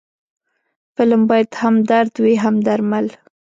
[0.95, 3.07] فلم باید هم درد وي، هم درمل